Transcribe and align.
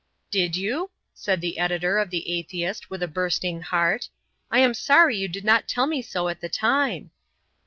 "Did 0.31 0.55
you?" 0.55 0.89
said 1.13 1.41
the 1.41 1.59
editor 1.59 1.99
of 1.99 2.09
The 2.09 2.31
Atheist 2.35 2.89
with 2.89 3.03
a 3.03 3.07
bursting 3.07 3.61
heart. 3.61 4.09
"I 4.49 4.57
am 4.57 4.73
sorry 4.73 5.15
you 5.15 5.27
did 5.27 5.45
not 5.45 5.67
tell 5.67 5.85
me 5.85 6.01
so 6.01 6.27
at 6.27 6.41
the 6.41 6.49
time." 6.49 7.11